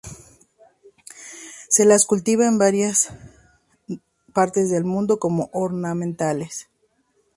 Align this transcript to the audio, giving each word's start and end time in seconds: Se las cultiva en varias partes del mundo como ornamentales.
Se 1.69 1.85
las 1.85 2.05
cultiva 2.05 2.47
en 2.47 2.57
varias 2.57 3.09
partes 4.33 4.71
del 4.71 4.83
mundo 4.83 5.19
como 5.19 5.51
ornamentales. 5.53 6.69